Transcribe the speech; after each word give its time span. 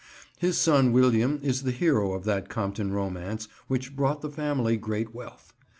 His 0.39 0.57
son 0.57 0.91
William 0.93 1.39
is 1.43 1.61
the 1.61 1.69
hero 1.69 2.13
of 2.13 2.23
that 2.23 2.49
Compton 2.49 2.91
romance 2.91 3.47
which 3.67 3.95
brought 3.95 4.21
the 4.21 4.31
family 4.31 4.75
great 4.75 5.13
wealth. 5.13 5.53